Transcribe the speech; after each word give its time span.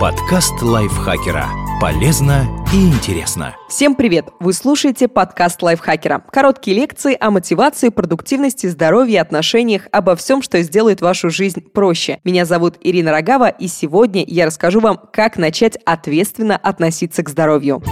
Подкаст 0.00 0.62
лайфхакера. 0.62 1.50
Полезно 1.78 2.46
и 2.72 2.88
интересно. 2.88 3.54
Всем 3.68 3.94
привет! 3.94 4.30
Вы 4.40 4.54
слушаете 4.54 5.08
подкаст 5.08 5.62
лайфхакера. 5.62 6.24
Короткие 6.32 6.74
лекции 6.74 7.14
о 7.20 7.30
мотивации, 7.30 7.90
продуктивности, 7.90 8.66
здоровье, 8.66 9.20
отношениях, 9.20 9.88
обо 9.92 10.16
всем, 10.16 10.40
что 10.40 10.62
сделает 10.62 11.02
вашу 11.02 11.28
жизнь 11.28 11.60
проще. 11.60 12.18
Меня 12.24 12.46
зовут 12.46 12.78
Ирина 12.80 13.12
Рогава, 13.12 13.50
и 13.50 13.68
сегодня 13.68 14.24
я 14.26 14.46
расскажу 14.46 14.80
вам, 14.80 14.98
как 15.12 15.36
начать 15.36 15.76
ответственно 15.84 16.56
относиться 16.56 17.22
к 17.22 17.28
здоровью. 17.28 17.82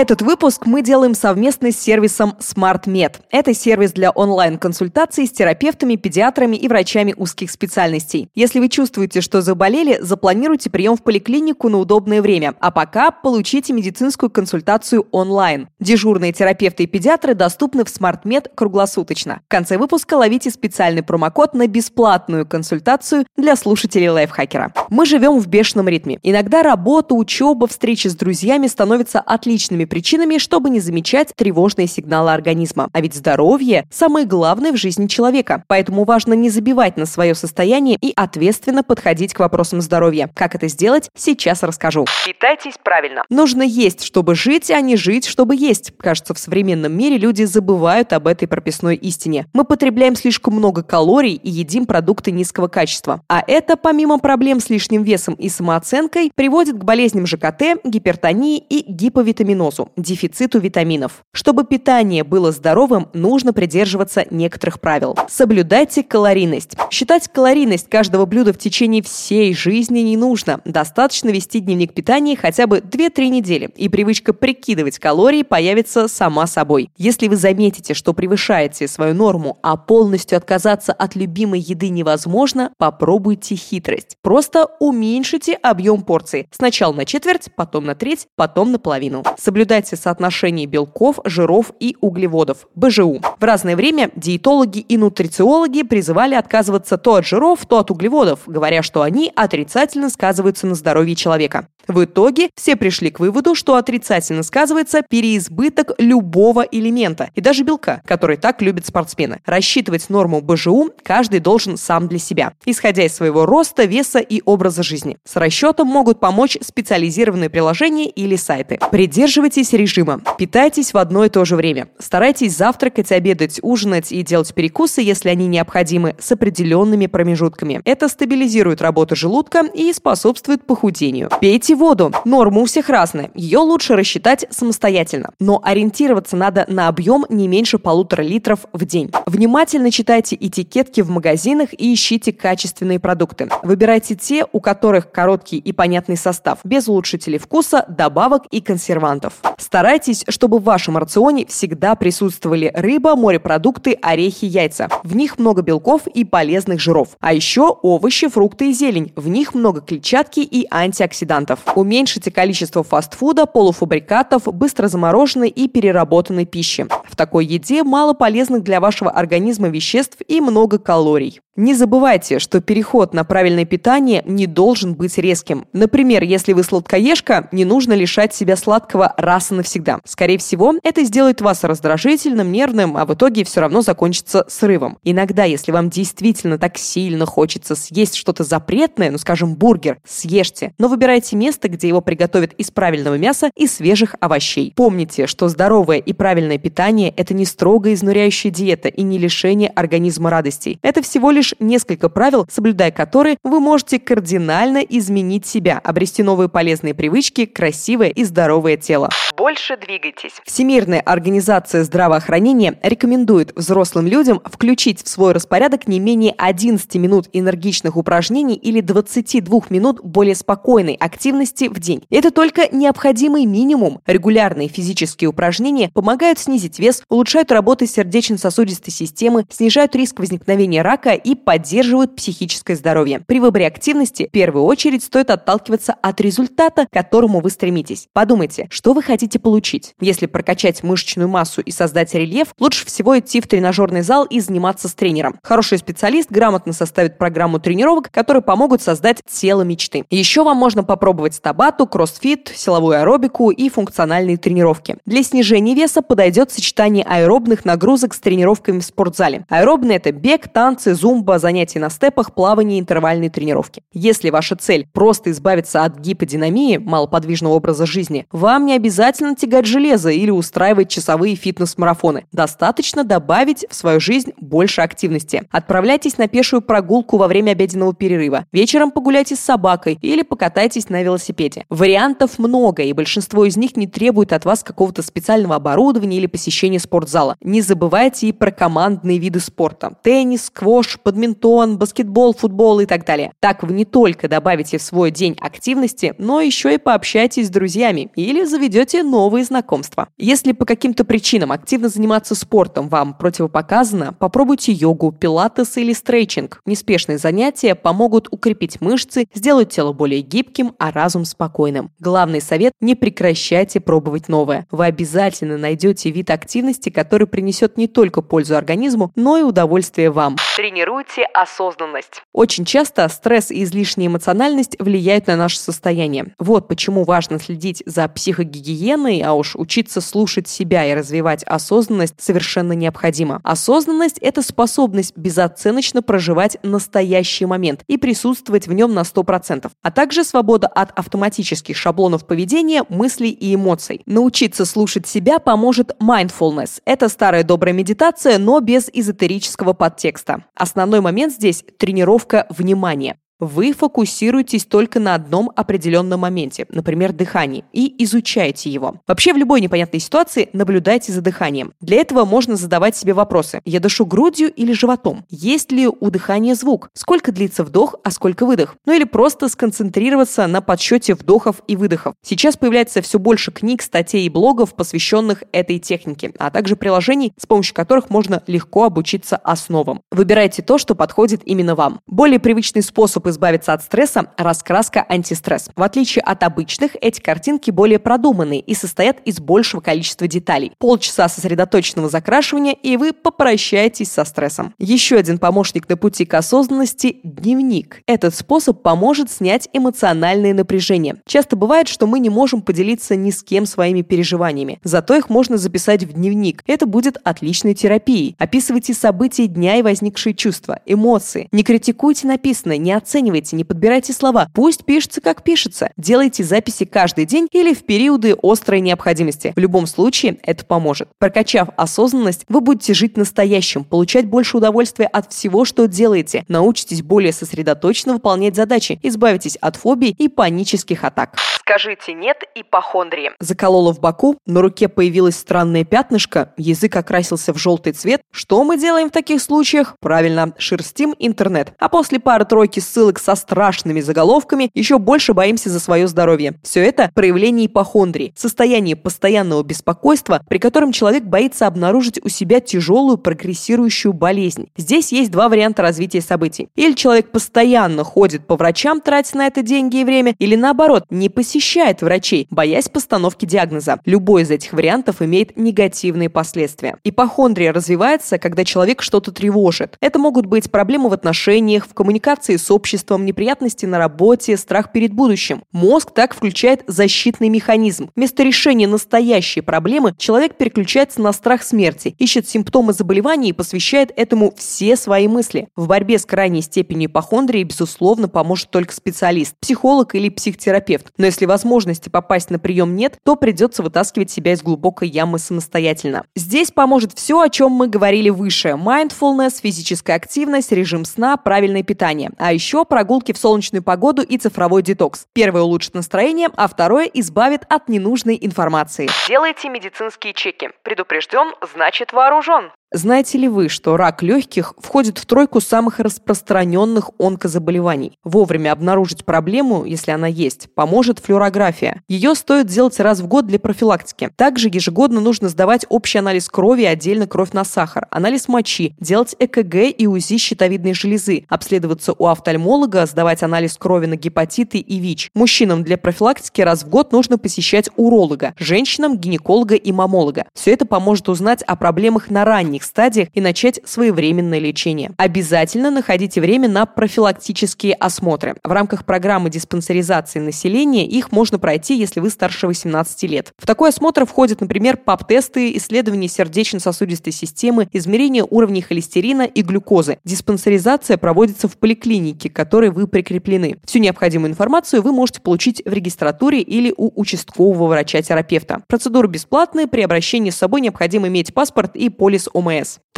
Этот 0.00 0.22
выпуск 0.22 0.64
мы 0.64 0.82
делаем 0.82 1.12
совместно 1.12 1.72
с 1.72 1.76
сервисом 1.76 2.36
SmartMed. 2.38 3.16
Это 3.32 3.52
сервис 3.52 3.90
для 3.90 4.12
онлайн-консультаций 4.12 5.26
с 5.26 5.32
терапевтами, 5.32 5.96
педиатрами 5.96 6.54
и 6.54 6.68
врачами 6.68 7.16
узких 7.16 7.50
специальностей. 7.50 8.30
Если 8.36 8.60
вы 8.60 8.68
чувствуете, 8.68 9.20
что 9.20 9.42
заболели, 9.42 9.98
запланируйте 10.00 10.70
прием 10.70 10.96
в 10.96 11.02
поликлинику 11.02 11.68
на 11.68 11.78
удобное 11.78 12.22
время, 12.22 12.54
а 12.60 12.70
пока 12.70 13.10
получите 13.10 13.72
медицинскую 13.72 14.30
консультацию 14.30 15.04
онлайн. 15.10 15.66
Дежурные 15.80 16.32
терапевты 16.32 16.84
и 16.84 16.86
педиатры 16.86 17.34
доступны 17.34 17.84
в 17.84 17.88
SmartMed 17.88 18.50
круглосуточно. 18.54 19.40
В 19.46 19.50
конце 19.50 19.78
выпуска 19.78 20.14
ловите 20.14 20.52
специальный 20.52 21.02
промокод 21.02 21.54
на 21.54 21.66
бесплатную 21.66 22.46
консультацию 22.46 23.26
для 23.36 23.56
слушателей 23.56 24.10
лайфхакера. 24.10 24.72
Мы 24.90 25.06
живем 25.06 25.40
в 25.40 25.48
бешеном 25.48 25.88
ритме. 25.88 26.20
Иногда 26.22 26.62
работа, 26.62 27.16
учеба, 27.16 27.66
встречи 27.66 28.06
с 28.06 28.14
друзьями 28.14 28.68
становятся 28.68 29.18
отличными 29.18 29.87
причинами, 29.88 30.38
чтобы 30.38 30.70
не 30.70 30.80
замечать 30.80 31.32
тревожные 31.34 31.86
сигналы 31.86 32.32
организма. 32.32 32.88
А 32.92 33.00
ведь 33.00 33.14
здоровье– 33.14 33.86
самое 33.90 34.26
главное 34.26 34.72
в 34.72 34.76
жизни 34.76 35.06
человека. 35.06 35.64
Поэтому 35.66 36.04
важно 36.04 36.34
не 36.34 36.50
забивать 36.50 36.96
на 36.96 37.06
свое 37.06 37.34
состояние 37.34 37.96
и 38.00 38.12
ответственно 38.14 38.82
подходить 38.82 39.34
к 39.34 39.40
вопросам 39.40 39.80
здоровья. 39.80 40.30
Как 40.34 40.54
это 40.54 40.68
сделать, 40.68 41.10
сейчас 41.16 41.62
расскажу. 41.62 42.06
Питайтесь 42.26 42.74
правильно. 42.82 43.24
Нужно 43.30 43.62
есть, 43.62 44.02
чтобы 44.02 44.34
жить, 44.34 44.70
а 44.70 44.80
не 44.80 44.96
жить, 44.96 45.26
чтобы 45.26 45.56
есть. 45.56 45.92
Кажется, 45.98 46.34
в 46.34 46.38
современном 46.38 46.96
мире 46.96 47.18
люди 47.18 47.44
забывают 47.44 48.12
об 48.12 48.26
этой 48.26 48.46
прописной 48.46 48.96
истине. 48.96 49.46
Мы 49.52 49.64
потребляем 49.64 50.16
слишком 50.16 50.54
много 50.54 50.82
калорий 50.82 51.34
и 51.34 51.50
едим 51.50 51.86
продукты 51.86 52.30
низкого 52.30 52.68
качества. 52.68 53.22
А 53.28 53.42
это, 53.46 53.76
помимо 53.76 54.18
проблем 54.18 54.60
с 54.60 54.70
лишним 54.70 55.02
весом 55.02 55.34
и 55.34 55.48
самооценкой, 55.48 56.30
приводит 56.34 56.78
к 56.78 56.84
болезням 56.84 57.26
ЖКТ, 57.26 57.82
гипертонии 57.84 58.58
и 58.58 58.84
гиповитаминозу 58.90 59.77
курсу– 59.78 59.92
дефициту 59.96 60.58
витаминов. 60.58 61.22
Чтобы 61.32 61.64
питание 61.64 62.24
было 62.24 62.52
здоровым, 62.52 63.08
нужно 63.12 63.52
придерживаться 63.52 64.26
некоторых 64.30 64.80
правил. 64.80 65.16
Соблюдайте 65.28 66.02
калорийность. 66.02 66.76
Считать 66.90 67.28
калорийность 67.28 67.88
каждого 67.88 68.26
блюда 68.26 68.52
в 68.52 68.58
течение 68.58 69.02
всей 69.02 69.54
жизни 69.54 70.00
не 70.00 70.16
нужно. 70.16 70.60
Достаточно 70.64 71.30
вести 71.30 71.60
дневник 71.60 71.94
питания 71.94 72.36
хотя 72.36 72.66
бы 72.66 72.78
2-3 72.78 73.28
недели, 73.28 73.70
и 73.76 73.88
привычка 73.88 74.32
прикидывать 74.32 74.98
калории 74.98 75.42
появится 75.42 76.08
сама 76.08 76.46
собой. 76.46 76.90
Если 76.96 77.28
вы 77.28 77.36
заметите, 77.36 77.94
что 77.94 78.12
превышаете 78.12 78.88
свою 78.88 79.14
норму, 79.14 79.58
а 79.62 79.76
полностью 79.76 80.38
отказаться 80.38 80.92
от 80.92 81.14
любимой 81.16 81.60
еды 81.60 81.88
невозможно, 81.88 82.72
попробуйте 82.78 83.54
хитрость. 83.54 84.16
Просто 84.22 84.68
уменьшите 84.80 85.54
объем 85.54 86.02
порции. 86.02 86.48
Сначала 86.50 86.92
на 86.92 87.04
четверть, 87.04 87.48
потом 87.54 87.84
на 87.84 87.94
треть, 87.94 88.26
потом 88.36 88.72
на 88.72 88.78
половину. 88.78 89.22
Соблюдайте 89.38 89.67
Соблюдайте 89.68 89.96
соотношение 89.96 90.64
белков, 90.64 91.18
жиров 91.26 91.72
и 91.78 91.94
углеводов– 92.00 92.68
БЖУ. 92.74 93.20
В 93.38 93.44
разное 93.44 93.76
время 93.76 94.10
диетологи 94.16 94.78
и 94.78 94.96
нутрициологи 94.96 95.82
призывали 95.82 96.34
отказываться 96.34 96.96
то 96.96 97.16
от 97.16 97.26
жиров, 97.26 97.66
то 97.66 97.78
от 97.78 97.90
углеводов, 97.90 98.40
говоря, 98.46 98.82
что 98.82 99.02
они 99.02 99.30
отрицательно 99.36 100.08
сказываются 100.08 100.66
на 100.66 100.74
здоровье 100.74 101.14
человека. 101.14 101.68
В 101.88 102.04
итоге 102.04 102.50
все 102.54 102.76
пришли 102.76 103.10
к 103.10 103.18
выводу, 103.18 103.54
что 103.54 103.76
отрицательно 103.76 104.42
сказывается 104.42 105.00
переизбыток 105.00 105.92
любого 105.96 106.60
элемента 106.60 107.30
и 107.34 107.40
даже 107.40 107.64
белка, 107.64 108.02
который 108.04 108.36
так 108.36 108.60
любят 108.60 108.84
спортсмены. 108.84 109.40
Рассчитывать 109.46 110.10
норму 110.10 110.42
БЖУ 110.42 110.90
каждый 111.02 111.40
должен 111.40 111.78
сам 111.78 112.06
для 112.06 112.18
себя, 112.18 112.52
исходя 112.66 113.04
из 113.04 113.14
своего 113.14 113.46
роста, 113.46 113.84
веса 113.84 114.18
и 114.18 114.42
образа 114.44 114.82
жизни. 114.82 115.16
С 115.24 115.36
расчетом 115.36 115.88
могут 115.88 116.20
помочь 116.20 116.58
специализированные 116.60 117.48
приложения 117.48 118.10
или 118.10 118.36
сайты. 118.36 118.78
Придерживайтесь 118.90 119.72
режима. 119.72 120.20
Питайтесь 120.36 120.92
в 120.92 120.98
одно 120.98 121.24
и 121.24 121.30
то 121.30 121.46
же 121.46 121.56
время. 121.56 121.88
Старайтесь 121.98 122.54
завтракать, 122.54 123.10
обедать, 123.12 123.60
ужинать 123.62 124.12
и 124.12 124.22
делать 124.22 124.52
перекусы, 124.52 125.00
если 125.00 125.30
они 125.30 125.46
необходимы, 125.46 126.16
с 126.18 126.30
определенными 126.32 127.06
промежутками. 127.06 127.80
Это 127.86 128.08
стабилизирует 128.08 128.82
работу 128.82 129.16
желудка 129.16 129.64
и 129.72 129.90
способствует 129.94 130.66
похудению. 130.66 131.30
Пейте 131.40 131.77
воду. 131.78 132.12
Норма 132.24 132.60
у 132.60 132.64
всех 132.66 132.90
разная. 132.90 133.30
Ее 133.34 133.58
лучше 133.58 133.96
рассчитать 133.96 134.46
самостоятельно. 134.50 135.30
Но 135.40 135.60
ориентироваться 135.62 136.36
надо 136.36 136.64
на 136.68 136.88
объем 136.88 137.24
не 137.28 137.48
меньше 137.48 137.78
полутора 137.78 138.22
литров 138.22 138.60
в 138.72 138.84
день. 138.84 139.10
Внимательно 139.26 139.90
читайте 139.90 140.36
этикетки 140.38 141.00
в 141.00 141.10
магазинах 141.10 141.70
и 141.72 141.94
ищите 141.94 142.32
качественные 142.32 142.98
продукты. 142.98 143.48
Выбирайте 143.62 144.14
те, 144.14 144.44
у 144.52 144.60
которых 144.60 145.10
короткий 145.10 145.58
и 145.58 145.72
понятный 145.72 146.16
состав, 146.16 146.58
без 146.64 146.88
улучшителей 146.88 147.38
вкуса, 147.38 147.84
добавок 147.88 148.44
и 148.50 148.60
консервантов. 148.60 149.34
Старайтесь, 149.56 150.24
чтобы 150.28 150.58
в 150.58 150.64
вашем 150.64 150.98
рационе 150.98 151.46
всегда 151.46 151.94
присутствовали 151.94 152.72
рыба, 152.74 153.16
морепродукты, 153.16 153.98
орехи, 154.02 154.44
яйца. 154.44 154.88
В 155.04 155.14
них 155.14 155.38
много 155.38 155.62
белков 155.62 156.06
и 156.06 156.24
полезных 156.24 156.80
жиров. 156.80 157.10
А 157.20 157.32
еще 157.32 157.68
овощи, 157.82 158.28
фрукты 158.28 158.70
и 158.70 158.72
зелень. 158.72 159.12
В 159.16 159.28
них 159.28 159.54
много 159.54 159.80
клетчатки 159.80 160.40
и 160.40 160.66
антиоксидантов. 160.70 161.60
Уменьшите 161.74 162.30
количество 162.30 162.82
фастфуда, 162.82 163.46
полуфабрикатов, 163.46 164.44
быстро 164.44 164.88
замороженной 164.88 165.48
и 165.48 165.68
переработанной 165.68 166.44
пищи. 166.46 166.86
В 167.04 167.16
такой 167.16 167.46
еде 167.46 167.82
мало 167.84 168.14
полезных 168.14 168.62
для 168.62 168.80
вашего 168.80 169.10
организма 169.10 169.68
веществ 169.68 170.18
и 170.26 170.40
много 170.40 170.78
калорий. 170.78 171.40
Не 171.58 171.74
забывайте, 171.74 172.38
что 172.38 172.60
переход 172.60 173.12
на 173.14 173.24
правильное 173.24 173.64
питание 173.64 174.22
не 174.24 174.46
должен 174.46 174.94
быть 174.94 175.18
резким. 175.18 175.66
Например, 175.72 176.22
если 176.22 176.52
вы 176.52 176.62
сладкоежка, 176.62 177.48
не 177.50 177.64
нужно 177.64 177.94
лишать 177.94 178.32
себя 178.32 178.54
сладкого 178.54 179.12
раз 179.16 179.50
и 179.50 179.54
навсегда. 179.54 179.98
Скорее 180.04 180.38
всего, 180.38 180.74
это 180.84 181.02
сделает 181.02 181.40
вас 181.40 181.64
раздражительным, 181.64 182.52
нервным, 182.52 182.96
а 182.96 183.04
в 183.04 183.14
итоге 183.14 183.42
все 183.42 183.60
равно 183.60 183.82
закончится 183.82 184.44
срывом. 184.46 184.98
Иногда, 185.02 185.42
если 185.42 185.72
вам 185.72 185.90
действительно 185.90 186.58
так 186.58 186.78
сильно 186.78 187.26
хочется 187.26 187.74
съесть 187.74 188.14
что-то 188.14 188.44
запретное, 188.44 189.10
ну 189.10 189.18
скажем, 189.18 189.56
бургер, 189.56 189.98
съешьте, 190.06 190.74
но 190.78 190.86
выбирайте 190.86 191.34
место, 191.34 191.68
где 191.68 191.88
его 191.88 192.00
приготовят 192.00 192.52
из 192.52 192.70
правильного 192.70 193.18
мяса 193.18 193.50
и 193.56 193.66
свежих 193.66 194.14
овощей. 194.20 194.72
Помните, 194.76 195.26
что 195.26 195.48
здоровое 195.48 195.98
и 195.98 196.12
правильное 196.12 196.58
питание– 196.58 197.12
это 197.16 197.34
не 197.34 197.44
строго 197.44 197.92
изнуряющая 197.92 198.52
диета 198.52 198.88
и 198.88 199.02
не 199.02 199.18
лишение 199.18 199.70
организма 199.70 200.30
радостей. 200.30 200.78
Это 200.82 201.02
всего 201.02 201.32
лишь 201.32 201.47
лишь 201.48 201.54
несколько 201.60 202.08
правил, 202.08 202.46
соблюдая 202.50 202.90
которые 202.90 203.36
вы 203.42 203.60
можете 203.60 203.98
кардинально 203.98 204.78
изменить 204.78 205.46
себя, 205.46 205.80
обрести 205.82 206.22
новые 206.22 206.48
полезные 206.48 206.94
привычки, 206.94 207.46
красивое 207.46 208.08
и 208.08 208.24
здоровое 208.24 208.76
тело. 208.76 209.10
Больше 209.36 209.76
двигайтесь. 209.76 210.32
Всемирная 210.44 211.00
организация 211.00 211.84
здравоохранения 211.84 212.78
рекомендует 212.82 213.52
взрослым 213.56 214.06
людям 214.06 214.40
включить 214.44 215.02
в 215.02 215.08
свой 215.08 215.32
распорядок 215.32 215.86
не 215.86 216.00
менее 216.00 216.34
11 216.36 216.94
минут 216.96 217.28
энергичных 217.32 217.96
упражнений 217.96 218.56
или 218.56 218.80
22 218.80 219.60
минут 219.70 220.00
более 220.02 220.34
спокойной 220.34 220.94
активности 220.94 221.68
в 221.68 221.78
день. 221.78 222.04
Это 222.10 222.30
только 222.30 222.68
необходимый 222.72 223.46
минимум. 223.46 224.00
Регулярные 224.06 224.68
физические 224.68 225.28
упражнения 225.28 225.90
помогают 225.94 226.38
снизить 226.38 226.78
вес, 226.78 227.02
улучшают 227.08 227.52
работу 227.52 227.86
сердечно-сосудистой 227.86 228.92
системы, 228.92 229.46
снижают 229.50 229.94
риск 229.94 230.18
возникновения 230.18 230.82
рака 230.82 231.12
и 231.12 231.34
поддерживают 231.38 232.16
психическое 232.16 232.76
здоровье. 232.76 233.22
При 233.26 233.40
выборе 233.40 233.66
активности 233.66 234.26
в 234.28 234.30
первую 234.30 234.64
очередь 234.64 235.02
стоит 235.02 235.30
отталкиваться 235.30 235.94
от 236.02 236.20
результата, 236.20 236.86
к 236.86 236.90
которому 236.90 237.40
вы 237.40 237.50
стремитесь. 237.50 238.08
Подумайте, 238.12 238.66
что 238.70 238.92
вы 238.92 239.02
хотите 239.02 239.38
получить. 239.38 239.94
Если 240.00 240.26
прокачать 240.26 240.82
мышечную 240.82 241.28
массу 241.28 241.60
и 241.60 241.70
создать 241.70 242.14
рельеф, 242.14 242.48
лучше 242.58 242.86
всего 242.86 243.18
идти 243.18 243.40
в 243.40 243.46
тренажерный 243.46 244.02
зал 244.02 244.24
и 244.24 244.40
заниматься 244.40 244.88
с 244.88 244.94
тренером. 244.94 245.38
Хороший 245.42 245.78
специалист 245.78 246.30
грамотно 246.30 246.72
составит 246.72 247.18
программу 247.18 247.58
тренировок, 247.60 248.10
которые 248.10 248.42
помогут 248.42 248.82
создать 248.82 249.22
тело 249.28 249.62
мечты. 249.62 250.04
Еще 250.10 250.42
вам 250.44 250.56
можно 250.56 250.84
попробовать 250.84 251.40
табату, 251.40 251.86
кроссфит, 251.86 252.52
силовую 252.54 253.00
аэробику 253.00 253.50
и 253.50 253.68
функциональные 253.68 254.36
тренировки. 254.36 254.96
Для 255.06 255.22
снижения 255.22 255.74
веса 255.74 256.02
подойдет 256.02 256.50
сочетание 256.50 257.04
аэробных 257.04 257.64
нагрузок 257.64 258.14
с 258.14 258.20
тренировками 258.20 258.80
в 258.80 258.84
спортзале. 258.84 259.44
Аэробные– 259.48 259.96
это 259.98 260.12
бег, 260.12 260.48
танцы, 260.48 260.94
зумба, 260.94 261.27
либо 261.28 261.38
занятия 261.38 261.78
на 261.78 261.90
степах, 261.90 262.32
плавание, 262.32 262.80
интервальные 262.80 263.28
тренировки. 263.28 263.82
Если 263.92 264.30
ваша 264.30 264.56
цель 264.56 264.88
просто 264.94 265.30
избавиться 265.30 265.84
от 265.84 265.98
гиподинамии, 265.98 266.78
малоподвижного 266.78 267.52
образа 267.52 267.84
жизни, 267.84 268.26
вам 268.32 268.64
не 268.64 268.74
обязательно 268.74 269.36
тягать 269.36 269.66
железо 269.66 270.08
или 270.08 270.30
устраивать 270.30 270.88
часовые 270.88 271.36
фитнес-марафоны. 271.36 272.24
Достаточно 272.32 273.04
добавить 273.04 273.66
в 273.68 273.74
свою 273.74 274.00
жизнь 274.00 274.32
больше 274.40 274.80
активности. 274.80 275.42
Отправляйтесь 275.50 276.16
на 276.16 276.28
пешую 276.28 276.62
прогулку 276.62 277.18
во 277.18 277.28
время 277.28 277.50
обеденного 277.50 277.92
перерыва. 277.92 278.46
Вечером 278.50 278.90
погуляйте 278.90 279.36
с 279.36 279.40
собакой 279.40 279.98
или 280.00 280.22
покатайтесь 280.22 280.88
на 280.88 281.02
велосипеде. 281.02 281.66
Вариантов 281.68 282.38
много, 282.38 282.82
и 282.84 282.92
большинство 282.94 283.44
из 283.44 283.58
них 283.58 283.76
не 283.76 283.86
требует 283.86 284.32
от 284.32 284.46
вас 284.46 284.62
какого-то 284.62 285.02
специального 285.02 285.56
оборудования 285.56 286.16
или 286.16 286.26
посещения 286.26 286.78
спортзала. 286.78 287.36
Не 287.42 287.60
забывайте 287.60 288.28
и 288.28 288.32
про 288.32 288.50
командные 288.50 289.18
виды 289.18 289.40
спорта. 289.40 289.92
Теннис, 290.02 290.46
сквош, 290.46 290.98
бадминтон, 291.08 291.78
баскетбол, 291.78 292.34
футбол 292.34 292.80
и 292.80 292.86
так 292.86 293.06
далее. 293.06 293.32
Так 293.40 293.62
вы 293.62 293.72
не 293.72 293.86
только 293.86 294.28
добавите 294.28 294.76
в 294.76 294.82
свой 294.82 295.10
день 295.10 295.36
активности, 295.40 296.14
но 296.18 296.42
еще 296.42 296.74
и 296.74 296.78
пообщайтесь 296.78 297.46
с 297.46 297.50
друзьями 297.50 298.10
или 298.14 298.44
заведете 298.44 299.02
новые 299.02 299.44
знакомства. 299.44 300.08
Если 300.18 300.52
по 300.52 300.66
каким-то 300.66 301.06
причинам 301.06 301.50
активно 301.50 301.88
заниматься 301.88 302.34
спортом 302.34 302.90
вам 302.90 303.14
противопоказано, 303.14 304.12
попробуйте 304.12 304.72
йогу, 304.72 305.12
пилатес 305.12 305.78
или 305.78 305.94
стрейчинг. 305.94 306.60
Неспешные 306.66 307.16
занятия 307.16 307.74
помогут 307.74 308.28
укрепить 308.30 308.82
мышцы, 308.82 309.28
сделать 309.32 309.70
тело 309.70 309.94
более 309.94 310.20
гибким, 310.20 310.74
а 310.78 310.90
разум 310.90 311.24
спокойным. 311.24 311.90
Главный 312.00 312.42
совет– 312.42 312.74
не 312.80 312.94
прекращайте 312.94 313.80
пробовать 313.80 314.28
новое. 314.28 314.66
Вы 314.70 314.84
обязательно 314.84 315.56
найдете 315.56 316.10
вид 316.10 316.28
активности, 316.30 316.90
который 316.90 317.26
принесет 317.26 317.78
не 317.78 317.88
только 317.88 318.20
пользу 318.20 318.56
организму, 318.56 319.10
но 319.16 319.38
и 319.38 319.42
удовольствие 319.42 320.10
вам. 320.10 320.36
Тренируйте 320.56 320.97
осознанность. 321.34 322.22
Очень 322.32 322.64
часто 322.64 323.08
стресс 323.08 323.50
и 323.50 323.62
излишняя 323.62 324.08
эмоциональность 324.08 324.76
влияют 324.78 325.26
на 325.26 325.36
наше 325.36 325.58
состояние. 325.58 326.34
Вот 326.38 326.68
почему 326.68 327.04
важно 327.04 327.38
следить 327.38 327.82
за 327.86 328.08
психогигиеной, 328.08 329.20
а 329.22 329.34
уж 329.34 329.56
учиться 329.56 330.00
слушать 330.00 330.48
себя 330.48 330.84
и 330.84 330.94
развивать 330.94 331.44
осознанность 331.44 332.14
совершенно 332.18 332.72
необходимо. 332.72 333.40
Осознанность– 333.42 334.18
это 334.20 334.42
способность 334.42 335.16
безоценочно 335.16 336.02
проживать 336.02 336.58
настоящий 336.62 337.46
момент 337.46 337.82
и 337.86 337.96
присутствовать 337.96 338.66
в 338.66 338.72
нем 338.72 338.94
на 338.94 339.00
100%, 339.00 339.70
а 339.82 339.90
также 339.90 340.24
свобода 340.24 340.66
от 340.66 340.96
автоматических 340.98 341.76
шаблонов 341.76 342.26
поведения, 342.26 342.84
мыслей 342.88 343.30
и 343.30 343.54
эмоций. 343.54 344.02
Научиться 344.06 344.64
слушать 344.64 345.06
себя 345.06 345.38
поможет 345.38 345.92
mindfulness. 346.00 346.80
Это 346.84 347.08
старая 347.08 347.44
добрая 347.44 347.74
медитация, 347.74 348.38
но 348.38 348.60
без 348.60 348.88
эзотерического 348.92 349.72
подтекста. 349.72 350.44
Основной 350.88 351.02
момент 351.02 351.34
здесь– 351.34 351.66
тренировка 351.78 352.46
внимания. 352.48 353.18
Вы 353.40 353.72
фокусируетесь 353.72 354.64
только 354.64 354.98
на 354.98 355.14
одном 355.14 355.52
определенном 355.54 356.20
моменте, 356.20 356.66
например, 356.70 357.12
дыхании, 357.12 357.64
и 357.72 357.94
изучаете 358.02 358.68
его. 358.68 359.00
Вообще 359.06 359.32
в 359.32 359.36
любой 359.36 359.60
непонятной 359.60 360.00
ситуации 360.00 360.48
наблюдайте 360.52 361.12
за 361.12 361.20
дыханием. 361.20 361.72
Для 361.80 362.00
этого 362.00 362.24
можно 362.24 362.56
задавать 362.56 362.96
себе 362.96 363.12
вопросы. 363.12 363.60
Я 363.64 363.78
дышу 363.78 364.06
грудью 364.06 364.52
или 364.52 364.72
животом? 364.72 365.24
Есть 365.30 365.70
ли 365.70 365.86
у 365.86 366.10
дыхания 366.10 366.56
звук? 366.56 366.90
Сколько 366.94 367.30
длится 367.30 367.62
вдох, 367.62 367.94
а 368.02 368.10
сколько 368.10 368.44
выдох? 368.44 368.74
Ну 368.86 368.92
или 368.92 369.04
просто 369.04 369.48
сконцентрироваться 369.48 370.48
на 370.48 370.60
подсчете 370.60 371.14
вдохов 371.14 371.62
и 371.68 371.76
выдохов. 371.76 372.14
Сейчас 372.24 372.56
появляется 372.56 373.02
все 373.02 373.20
больше 373.20 373.52
книг, 373.52 373.82
статей 373.82 374.26
и 374.26 374.28
блогов, 374.28 374.74
посвященных 374.74 375.44
этой 375.52 375.78
технике, 375.78 376.32
а 376.38 376.50
также 376.50 376.74
приложений, 376.74 377.34
с 377.38 377.46
помощью 377.46 377.76
которых 377.76 378.10
можно 378.10 378.42
легко 378.48 378.84
обучиться 378.84 379.36
основам. 379.36 380.00
Выбирайте 380.10 380.62
то, 380.62 380.76
что 380.78 380.96
подходит 380.96 381.42
именно 381.44 381.76
вам. 381.76 382.00
Более 382.08 382.40
привычный 382.40 382.82
способ 382.82 383.27
избавиться 383.30 383.72
от 383.72 383.82
стресса– 383.82 384.32
раскраска 384.36 385.04
антистресс. 385.08 385.70
В 385.74 385.82
отличие 385.82 386.22
от 386.22 386.42
обычных, 386.42 386.92
эти 387.00 387.20
картинки 387.20 387.70
более 387.70 387.98
продуманные 387.98 388.60
и 388.60 388.74
состоят 388.74 389.18
из 389.24 389.40
большего 389.40 389.80
количества 389.80 390.26
деталей. 390.26 390.72
Полчаса 390.78 391.28
сосредоточенного 391.28 392.08
закрашивания, 392.08 392.72
и 392.72 392.96
вы 392.96 393.12
попрощаетесь 393.12 394.10
со 394.10 394.24
стрессом. 394.24 394.74
Еще 394.78 395.16
один 395.16 395.38
помощник 395.38 395.88
на 395.88 395.96
пути 395.96 396.24
к 396.24 396.34
осознанности– 396.34 397.20
дневник. 397.22 398.02
Этот 398.06 398.34
способ 398.34 398.82
поможет 398.82 399.30
снять 399.30 399.68
эмоциональное 399.72 400.54
напряжение. 400.54 401.16
Часто 401.26 401.56
бывает, 401.56 401.88
что 401.88 402.06
мы 402.06 402.20
не 402.20 402.30
можем 402.30 402.62
поделиться 402.62 403.16
ни 403.16 403.30
с 403.30 403.42
кем 403.42 403.66
своими 403.66 404.02
переживаниями. 404.02 404.80
Зато 404.84 405.16
их 405.16 405.28
можно 405.28 405.56
записать 405.56 406.04
в 406.04 406.12
дневник. 406.12 406.62
Это 406.66 406.86
будет 406.86 407.18
отличной 407.24 407.74
терапией. 407.74 408.36
Описывайте 408.38 408.94
события 408.94 409.46
дня 409.46 409.76
и 409.76 409.82
возникшие 409.82 410.34
чувства, 410.34 410.80
эмоции. 410.86 411.48
Не 411.52 411.62
критикуйте 411.62 412.26
написанное, 412.26 412.76
не 412.76 412.92
оценивайте 412.92 413.17
оценивайте, 413.18 413.56
не 413.56 413.64
подбирайте 413.64 414.12
слова. 414.12 414.48
Пусть 414.54 414.84
пишется, 414.84 415.20
как 415.20 415.42
пишется. 415.42 415.90
Делайте 415.96 416.44
записи 416.44 416.84
каждый 416.84 417.24
день 417.24 417.48
или 417.50 417.74
в 417.74 417.84
периоды 417.84 418.36
острой 418.40 418.80
необходимости. 418.80 419.52
В 419.56 419.58
любом 419.58 419.88
случае 419.88 420.38
это 420.44 420.64
поможет. 420.64 421.08
Прокачав 421.18 421.70
осознанность, 421.76 422.44
вы 422.48 422.60
будете 422.60 422.94
жить 422.94 423.16
настоящим, 423.16 423.82
получать 423.82 424.26
больше 424.26 424.56
удовольствия 424.56 425.06
от 425.06 425.32
всего, 425.32 425.64
что 425.64 425.88
делаете. 425.88 426.44
Научитесь 426.46 427.02
более 427.02 427.32
сосредоточенно 427.32 428.14
выполнять 428.14 428.54
задачи, 428.54 429.00
избавитесь 429.02 429.56
от 429.56 429.74
фобий 429.74 430.14
и 430.16 430.28
панических 430.28 431.02
атак. 431.02 431.36
Скажите 431.68 432.14
«нет» 432.14 432.44
ипохондрии. 432.54 433.32
Заколола 433.40 433.92
в 433.92 434.00
боку, 434.00 434.38
на 434.46 434.62
руке 434.62 434.88
появилось 434.88 435.36
странное 435.36 435.84
пятнышко, 435.84 436.54
язык 436.56 436.96
окрасился 436.96 437.52
в 437.52 437.58
желтый 437.58 437.92
цвет. 437.92 438.22
Что 438.32 438.64
мы 438.64 438.78
делаем 438.78 439.08
в 439.08 439.12
таких 439.12 439.42
случаях? 439.42 439.94
Правильно, 440.00 440.54
шерстим 440.56 441.14
интернет. 441.18 441.74
А 441.78 441.90
после 441.90 442.20
пары-тройки 442.20 442.80
ссылок 442.80 443.18
со 443.18 443.34
страшными 443.34 444.00
заголовками, 444.00 444.70
еще 444.72 444.98
больше 444.98 445.34
боимся 445.34 445.68
за 445.68 445.78
свое 445.78 446.08
здоровье. 446.08 446.58
Все 446.62 446.82
это 446.82 447.10
проявление 447.14 447.66
ипохондрии, 447.66 448.32
состояние 448.34 448.96
постоянного 448.96 449.62
беспокойства, 449.62 450.40
при 450.48 450.56
котором 450.56 450.90
человек 450.90 451.24
боится 451.24 451.66
обнаружить 451.66 452.18
у 452.24 452.30
себя 452.30 452.60
тяжелую 452.60 453.18
прогрессирующую 453.18 454.14
болезнь. 454.14 454.70
Здесь 454.78 455.12
есть 455.12 455.30
два 455.30 455.50
варианта 455.50 455.82
развития 455.82 456.22
событий. 456.22 456.70
Или 456.76 456.94
человек 456.94 457.30
постоянно 457.30 458.04
ходит 458.04 458.46
по 458.46 458.56
врачам, 458.56 459.02
тратя 459.02 459.36
на 459.36 459.46
это 459.46 459.60
деньги 459.60 459.98
и 459.98 460.04
время, 460.04 460.34
или 460.38 460.56
наоборот, 460.56 461.04
не 461.10 461.28
посещает 461.28 461.57
врачей, 462.02 462.46
боясь 462.50 462.88
постановки 462.88 463.44
диагноза. 463.44 464.00
Любой 464.04 464.42
из 464.42 464.50
этих 464.50 464.72
вариантов 464.72 465.22
имеет 465.22 465.56
негативные 465.56 466.30
последствия. 466.30 466.96
Ипохондрия 467.04 467.72
развивается, 467.72 468.38
когда 468.38 468.64
человек 468.64 469.02
что-то 469.02 469.32
тревожит. 469.32 469.96
Это 470.00 470.18
могут 470.18 470.46
быть 470.46 470.70
проблемы 470.70 471.08
в 471.08 471.12
отношениях, 471.12 471.86
в 471.86 471.94
коммуникации 471.94 472.56
с 472.56 472.70
обществом, 472.70 473.24
неприятности 473.24 473.86
на 473.86 473.98
работе, 473.98 474.56
страх 474.56 474.92
перед 474.92 475.12
будущим. 475.12 475.62
Мозг 475.72 476.12
так 476.12 476.34
включает 476.34 476.84
защитный 476.86 477.48
механизм. 477.48 478.10
Вместо 478.14 478.42
решения 478.42 478.86
настоящей 478.86 479.60
проблемы 479.60 480.14
человек 480.18 480.56
переключается 480.56 481.20
на 481.20 481.32
страх 481.32 481.62
смерти, 481.62 482.14
ищет 482.18 482.48
симптомы 482.48 482.92
заболевания 482.92 483.50
и 483.50 483.52
посвящает 483.52 484.12
этому 484.16 484.52
все 484.56 484.96
свои 484.96 485.28
мысли. 485.28 485.68
В 485.76 485.86
борьбе 485.86 486.18
с 486.18 486.24
крайней 486.24 486.62
степенью 486.62 487.10
ипохондрии, 487.10 487.64
безусловно, 487.64 488.28
поможет 488.28 488.70
только 488.70 488.94
специалист, 488.94 489.54
психолог 489.60 490.14
или 490.14 490.28
психотерапевт. 490.28 491.12
Но 491.16 491.26
если 491.26 491.46
возможности 491.48 492.08
попасть 492.08 492.50
на 492.50 492.60
прием 492.60 492.94
нет, 492.94 493.18
то 493.24 493.34
придется 493.34 493.82
вытаскивать 493.82 494.30
себя 494.30 494.52
из 494.52 494.62
глубокой 494.62 495.08
ямы 495.08 495.40
самостоятельно. 495.40 496.24
Здесь 496.36 496.70
поможет 496.70 497.12
все, 497.14 497.40
о 497.40 497.48
чем 497.48 497.72
мы 497.72 497.88
говорили 497.88 498.30
выше. 498.30 498.68
Mindfulness, 498.68 499.60
физическая 499.60 500.14
активность, 500.14 500.70
режим 500.70 501.04
сна, 501.04 501.36
правильное 501.36 501.82
питание. 501.82 502.30
А 502.38 502.52
еще 502.52 502.84
прогулки 502.84 503.32
в 503.32 503.38
солнечную 503.38 503.82
погоду 503.82 504.22
и 504.22 504.38
цифровой 504.38 504.82
детокс. 504.82 505.26
Первое 505.32 505.62
улучшит 505.62 505.94
настроение, 505.94 506.48
а 506.56 506.68
второе 506.68 507.06
избавит 507.06 507.62
от 507.68 507.88
ненужной 507.88 508.38
информации. 508.40 509.08
Делайте 509.26 509.68
медицинские 509.68 510.34
чеки. 510.34 510.70
Предупрежден, 510.84 511.54
значит 511.74 512.12
вооружен. 512.12 512.70
Знаете 512.90 513.36
ли 513.36 513.48
вы, 513.48 513.68
что 513.68 513.98
рак 513.98 514.22
легких 514.22 514.72
входит 514.78 515.18
в 515.18 515.26
тройку 515.26 515.60
самых 515.60 516.00
распространенных 516.00 517.10
онкозаболеваний? 517.18 518.18
Вовремя 518.24 518.72
обнаружить 518.72 519.26
проблему, 519.26 519.84
если 519.84 520.10
она 520.10 520.26
есть, 520.26 520.72
поможет 520.74 521.18
флюорография. 521.18 522.02
Ее 522.08 522.34
стоит 522.34 522.68
делать 522.68 522.98
раз 522.98 523.20
в 523.20 523.26
год 523.26 523.46
для 523.46 523.58
профилактики. 523.58 524.30
Также 524.36 524.68
ежегодно 524.68 525.20
нужно 525.20 525.50
сдавать 525.50 525.84
общий 525.90 526.16
анализ 526.16 526.48
крови 526.48 526.82
и 526.82 526.86
отдельно 526.86 527.26
кровь 527.26 527.52
на 527.52 527.64
сахар, 527.64 528.06
анализ 528.10 528.48
мочи, 528.48 528.96
делать 528.98 529.36
ЭКГ 529.38 529.94
и 529.94 530.06
УЗИ 530.06 530.38
щитовидной 530.38 530.94
железы, 530.94 531.44
обследоваться 531.50 532.14
у 532.14 532.24
офтальмолога, 532.24 533.04
сдавать 533.04 533.42
анализ 533.42 533.76
крови 533.76 534.06
на 534.06 534.16
гепатиты 534.16 534.78
и 534.78 534.98
ВИЧ. 534.98 535.30
Мужчинам 535.34 535.84
для 535.84 535.98
профилактики 535.98 536.62
раз 536.62 536.84
в 536.84 536.88
год 536.88 537.12
нужно 537.12 537.36
посещать 537.36 537.90
уролога, 537.96 538.54
женщинам– 538.58 539.18
гинеколога 539.18 539.74
и 539.74 539.92
мамолога. 539.92 540.46
Все 540.54 540.72
это 540.72 540.86
поможет 540.86 541.28
узнать 541.28 541.62
о 541.64 541.76
проблемах 541.76 542.30
на 542.30 542.46
ранней 542.46 542.77
ранних 542.78 542.84
стадиях 542.84 543.28
и 543.34 543.40
начать 543.40 543.80
своевременное 543.84 544.58
лечение. 544.58 545.10
Обязательно 545.16 545.90
находите 545.90 546.40
время 546.40 546.68
на 546.68 546.86
профилактические 546.86 547.94
осмотры. 547.94 548.56
В 548.64 548.72
рамках 548.72 549.04
программы 549.04 549.50
диспансеризации 549.50 550.38
населения 550.38 551.06
их 551.06 551.32
можно 551.32 551.58
пройти, 551.58 551.96
если 551.96 552.20
вы 552.20 552.30
старше 552.30 552.66
18 552.66 553.22
лет. 553.24 553.52
В 553.58 553.66
такой 553.66 553.90
осмотр 553.90 554.24
входят, 554.26 554.60
например, 554.60 554.96
ПАП-тесты, 554.96 555.76
исследования 555.76 556.28
сердечно-сосудистой 556.28 557.32
системы, 557.32 557.88
измерение 557.92 558.44
уровней 558.48 558.82
холестерина 558.82 559.42
и 559.42 559.62
глюкозы. 559.62 560.18
Диспансеризация 560.24 561.16
проводится 561.16 561.68
в 561.68 561.76
поликлинике, 561.76 562.50
к 562.50 562.56
которой 562.56 562.90
вы 562.90 563.06
прикреплены. 563.06 563.76
Всю 563.84 563.98
необходимую 563.98 564.50
информацию 564.50 565.02
вы 565.02 565.12
можете 565.12 565.40
получить 565.40 565.82
в 565.84 565.92
регистратуре 565.92 566.60
или 566.60 566.92
у 566.96 567.10
участкового 567.20 567.88
врача-терапевта. 567.88 568.82
Процедуры 568.86 569.28
бесплатные, 569.28 569.86
при 569.86 570.02
обращении 570.02 570.50
с 570.50 570.56
собой 570.56 570.80
необходимо 570.80 571.28
иметь 571.28 571.54
паспорт 571.54 571.96
и 571.96 572.08
полис 572.08 572.48
ОМС. 572.52 572.67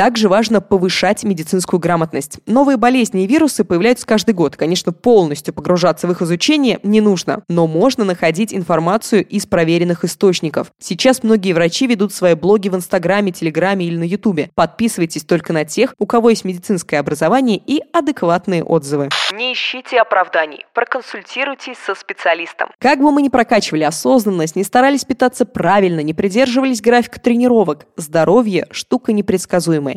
Также 0.00 0.30
важно 0.30 0.62
повышать 0.62 1.24
медицинскую 1.24 1.78
грамотность. 1.78 2.38
Новые 2.46 2.78
болезни 2.78 3.24
и 3.24 3.26
вирусы 3.26 3.64
появляются 3.64 4.06
каждый 4.06 4.32
год. 4.32 4.56
Конечно, 4.56 4.92
полностью 4.92 5.52
погружаться 5.52 6.06
в 6.06 6.12
их 6.12 6.22
изучение 6.22 6.80
не 6.82 7.02
нужно, 7.02 7.42
но 7.48 7.66
можно 7.66 8.04
находить 8.04 8.54
информацию 8.54 9.26
из 9.26 9.44
проверенных 9.44 10.04
источников. 10.04 10.72
Сейчас 10.78 11.22
многие 11.22 11.52
врачи 11.52 11.86
ведут 11.86 12.14
свои 12.14 12.32
блоги 12.32 12.70
в 12.70 12.76
Инстаграме, 12.76 13.30
Телеграме 13.30 13.84
или 13.84 13.98
на 13.98 14.04
Ютубе. 14.04 14.50
Подписывайтесь 14.54 15.24
только 15.24 15.52
на 15.52 15.66
тех, 15.66 15.94
у 15.98 16.06
кого 16.06 16.30
есть 16.30 16.46
медицинское 16.46 16.96
образование 16.96 17.58
и 17.58 17.82
адекватные 17.92 18.64
отзывы. 18.64 19.10
Не 19.34 19.52
ищите 19.52 19.98
оправданий. 19.98 20.64
Проконсультируйтесь 20.72 21.76
со 21.76 21.94
специалистом. 21.94 22.70
Как 22.78 23.00
бы 23.00 23.12
мы 23.12 23.20
ни 23.20 23.28
прокачивали 23.28 23.84
осознанность, 23.84 24.56
не 24.56 24.64
старались 24.64 25.04
питаться 25.04 25.44
правильно, 25.44 26.00
не 26.00 26.14
придерживались 26.14 26.80
графика 26.80 27.20
тренировок, 27.20 27.86
здоровье– 27.96 28.66
штука 28.70 29.12
непредсказуемая. 29.12 29.39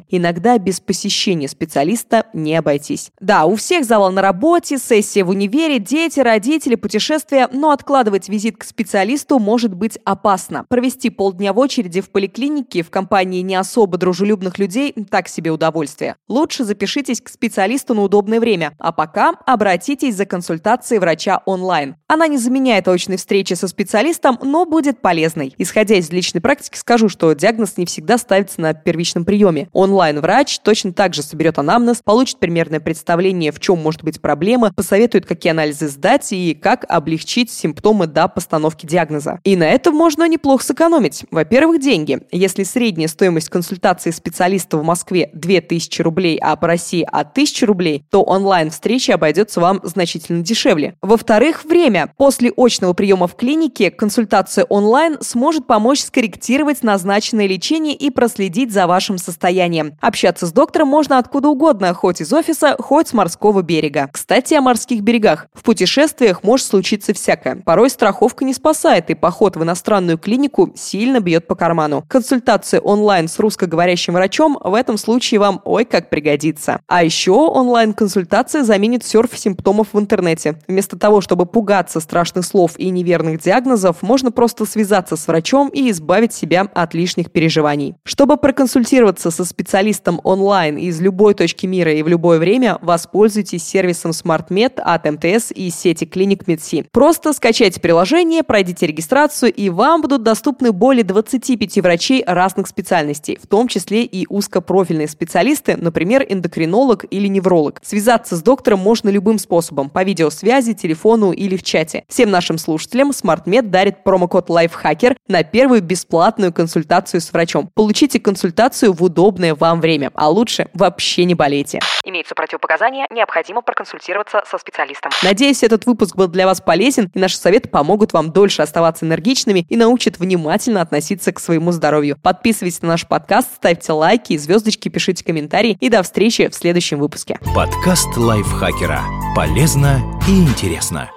Иногда 0.10 0.58
без 0.58 0.80
посещения 0.80 1.48
специалиста 1.48 2.26
не 2.34 2.56
обойтись. 2.56 3.12
Да, 3.20 3.46
у 3.46 3.56
всех 3.56 3.86
завал 3.86 4.12
на 4.12 4.22
работе, 4.22 4.78
сессия 4.78 5.24
в 5.24 5.30
универе, 5.30 5.80
дети, 5.80 6.20
родители, 6.20 6.76
путешествия, 6.76 7.50
но 7.52 7.72
откладывать 7.72 8.30
визит 8.30 8.58
к 8.58 8.64
специалисту 8.64 9.40
может 9.40 9.74
быть 9.74 10.00
опасно. 10.06 10.66
Провести 10.70 11.10
полдня 11.10 11.54
в 11.54 11.60
очереди 11.60 12.02
в 12.02 12.10
поликлинике 12.10 12.84
в 12.84 12.90
компании 12.90 13.42
не 13.42 13.56
особо 13.56 13.98
дружелюбных 13.98 14.58
людей– 14.60 14.94
так 15.10 15.28
себе 15.28 15.52
удовольствие. 15.52 16.16
Лучше 16.28 16.64
запишитесь 16.64 17.22
к 17.22 17.30
специалисту 17.30 17.94
на 17.94 18.02
удобное 18.02 18.40
время, 18.40 18.74
а 18.80 18.92
пока 18.92 19.32
обратитесь 19.46 20.16
за 20.16 20.26
консультацией 20.26 21.00
врача 21.00 21.42
онлайн. 21.46 21.96
Она 22.08 22.28
не 22.28 22.38
заменяет 22.38 22.88
очной 22.88 23.18
встречи 23.18 23.54
со 23.54 23.68
специалистом, 23.68 24.38
но 24.42 24.66
будет 24.66 25.02
полезной. 25.02 25.54
Исходя 25.58 25.96
из 25.96 26.10
личной 26.12 26.42
практики, 26.42 26.78
скажу, 26.78 27.10
что 27.10 27.34
диагноз 27.34 27.78
не 27.78 27.86
всегда 27.86 28.18
ставится 28.18 28.62
на 28.62 28.74
первичном 28.74 29.26
приеме. 29.26 29.33
Онлайн-врач 29.74 30.60
точно 30.60 30.94
так 30.94 31.14
же 31.14 31.24
соберет 31.24 31.60
анамнез, 31.60 32.02
получит 32.04 32.40
примерное 32.40 32.80
представление, 32.80 33.52
в 33.52 33.60
чем 33.60 33.80
может 33.80 34.04
быть 34.04 34.22
проблема, 34.22 34.72
посоветует, 34.74 35.26
какие 35.26 35.52
анализы 35.52 35.88
сдать 35.88 36.32
и 36.32 36.54
как 36.54 36.86
облегчить 36.88 37.52
симптомы 37.52 38.08
до 38.08 38.28
постановки 38.28 38.86
диагноза. 38.86 39.40
И 39.44 39.56
на 39.56 39.70
этом 39.70 39.96
можно 39.96 40.28
неплохо 40.28 40.64
сэкономить. 40.64 41.26
Во-первых, 41.32 41.82
деньги. 41.82 42.20
Если 42.32 42.64
средняя 42.64 43.08
стоимость 43.08 43.50
консультации 43.50 44.12
специалиста 44.12 44.78
в 44.78 44.84
Москве 44.84 45.30
2000 45.34 46.02
рублей, 46.02 46.38
а 46.42 46.56
по 46.56 46.68
России 46.68 47.08
от 47.10 47.32
1000 47.32 47.66
рублей, 47.66 48.06
то 48.10 48.24
онлайн-встреча 48.24 49.16
обойдется 49.16 49.60
вам 49.60 49.80
значительно 49.84 50.42
дешевле. 50.44 50.96
Во-вторых, 51.02 51.66
время. 51.66 52.14
После 52.18 52.52
очного 52.56 52.94
приема 52.94 53.28
в 53.28 53.36
клинике 53.36 53.92
консультация 53.92 54.66
онлайн 54.66 55.18
сможет 55.22 55.68
помочь 55.68 56.02
скорректировать 56.02 56.84
назначенное 56.84 57.48
лечение 57.48 57.96
и 57.96 58.10
проследить 58.10 58.72
за 58.72 58.88
вашим 58.88 59.18
состоянием. 59.24 59.94
Общаться 60.02 60.46
с 60.46 60.52
доктором 60.52 60.88
можно 60.88 61.18
откуда 61.18 61.50
угодно, 61.50 61.94
хоть 61.94 62.22
из 62.22 62.32
офиса, 62.34 62.76
хоть 62.80 63.08
с 63.08 63.14
морского 63.14 63.62
берега. 63.62 64.10
Кстати, 64.12 64.54
о 64.54 64.62
морских 64.62 65.02
берегах. 65.02 65.48
В 65.54 65.64
путешествиях 65.64 66.44
может 66.44 66.68
случиться 66.68 67.14
всякое. 67.14 67.56
Порой 67.58 67.90
страховка 67.90 68.46
не 68.46 68.54
спасает, 68.54 69.10
и 69.10 69.14
поход 69.14 69.56
в 69.56 69.64
иностранную 69.64 70.18
клинику 70.18 70.74
сильно 70.76 71.20
бьет 71.20 71.48
по 71.48 71.56
карману. 71.56 72.04
Консультация 72.08 72.80
онлайн 72.80 73.28
с 73.28 73.40
русскоговорящим 73.40 74.14
врачом 74.14 74.58
в 74.62 74.74
этом 74.74 74.98
случае 74.98 75.40
вам 75.40 75.62
ой 75.64 75.86
как 75.86 76.10
пригодится. 76.10 76.80
А 76.88 77.04
еще 77.04 77.32
онлайн-консультация 77.32 78.64
заменит 78.64 79.06
серф 79.06 79.38
симптомов 79.38 79.90
в 79.94 80.00
интернете. 80.00 80.60
Вместо 80.68 80.98
того, 80.98 81.22
чтобы 81.22 81.46
пугаться 81.46 82.00
страшных 82.00 82.46
слов 82.46 82.78
и 82.78 82.90
неверных 82.90 83.42
диагнозов, 83.42 84.02
можно 84.02 84.32
просто 84.32 84.66
связаться 84.66 85.16
с 85.16 85.28
врачом 85.28 85.70
и 85.70 85.90
избавить 85.92 86.34
себя 86.34 86.68
от 86.74 86.94
лишних 86.94 87.32
переживаний. 87.32 87.96
Чтобы 88.04 88.38
проконсультироваться 88.38 89.13
со 89.20 89.46
специалистом 89.46 90.22
онлайн 90.24 90.78
из 90.78 91.02
любой 91.02 91.34
точки 91.34 91.66
мира 91.66 91.94
и 91.94 92.04
в 92.04 92.08
любое 92.08 92.40
время, 92.40 92.78
воспользуйтесь 92.82 93.64
сервисом 93.64 94.12
SmartMed 94.12 94.80
от 94.80 95.06
МТС 95.06 95.52
и 95.52 95.70
сети 95.70 96.06
клиник 96.06 96.48
Медси. 96.48 96.86
Просто 96.92 97.34
скачайте 97.34 97.80
приложение, 97.80 98.44
пройдите 98.44 98.88
регистрацию, 98.88 99.54
и 99.54 99.70
вам 99.70 100.02
будут 100.02 100.24
доступны 100.24 100.72
более 100.72 101.04
25 101.04 101.78
врачей 101.80 102.24
разных 102.26 102.68
специальностей, 102.68 103.38
в 103.42 103.48
том 103.48 103.68
числе 103.68 104.04
и 104.04 104.26
узкопрофильные 104.28 105.08
специалисты, 105.08 105.78
например, 105.78 106.26
эндокринолог 106.28 107.06
или 107.10 107.28
невролог. 107.28 107.80
Связаться 107.84 108.36
с 108.36 108.42
доктором 108.42 108.80
можно 108.80 109.10
любым 109.10 109.40
способом– 109.40 109.90
по 109.94 110.04
видеосвязи, 110.04 110.74
телефону 110.74 111.32
или 111.32 111.56
в 111.56 111.64
чате. 111.64 112.04
Всем 112.08 112.30
нашим 112.30 112.58
слушателям 112.58 113.12
SmartMed 113.12 113.64
дарит 113.64 114.04
промокод 114.04 114.50
LifeHacker 114.50 115.16
на 115.28 115.44
первую 115.44 115.82
бесплатную 115.82 116.52
консультацию 116.52 117.22
с 117.22 117.32
врачом. 117.32 117.70
Получите 117.74 118.20
консультацию 118.20 118.94
в 119.04 119.06
удобное 119.06 119.54
вам 119.54 119.82
время, 119.82 120.12
а 120.16 120.30
лучше 120.30 120.70
вообще 120.74 121.26
не 121.26 121.36
болейте. 121.36 121.80
Имеются 122.06 122.36
противопоказания, 122.36 123.06
необходимо 123.12 123.62
проконсультироваться 123.62 124.44
со 124.50 124.58
специалистом. 124.58 125.12
Надеюсь, 125.24 125.62
этот 125.62 125.86
выпуск 125.86 126.16
был 126.16 126.28
для 126.28 126.46
вас 126.46 126.62
полезен, 126.62 127.12
и 127.14 127.20
наши 127.20 127.36
советы 127.36 127.68
помогут 127.68 128.14
вам 128.14 128.32
дольше 128.32 128.62
оставаться 128.62 129.06
энергичными 129.06 129.66
и 129.68 129.76
научат 129.76 130.20
внимательно 130.20 130.80
относиться 130.82 131.34
к 131.34 131.40
своему 131.40 131.74
здоровью. 131.74 132.18
Подписывайтесь 132.22 132.82
на 132.82 132.90
наш 132.90 133.06
подкаст, 133.06 133.50
ставьте 133.56 133.92
лайки, 133.92 134.38
звездочки, 134.38 134.88
пишите 134.88 135.26
комментарии 135.26 135.78
и 135.82 135.90
до 135.90 136.02
встречи 136.02 136.48
в 136.48 136.56
следующем 136.56 137.00
выпуске. 137.00 137.40
Подкаст 137.54 138.16
лайфхакера. 138.16 139.02
Полезно 139.36 140.00
и 140.30 140.44
интересно. 140.44 141.10